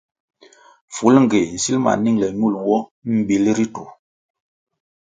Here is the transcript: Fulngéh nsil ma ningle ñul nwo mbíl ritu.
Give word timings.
Fulngéh 0.95 1.45
nsil 1.55 1.77
ma 1.81 1.91
ningle 2.03 2.27
ñul 2.39 2.53
nwo 2.61 2.77
mbíl 3.17 3.43
ritu. 3.57 3.83